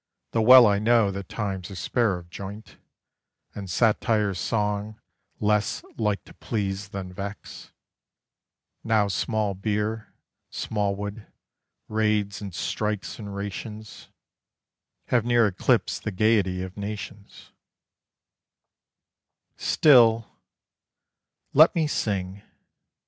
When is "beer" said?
9.53-10.11